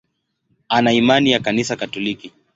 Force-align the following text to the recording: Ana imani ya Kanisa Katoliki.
Ana 0.69 0.91
imani 0.93 1.31
ya 1.31 1.39
Kanisa 1.39 1.75
Katoliki. 1.75 2.33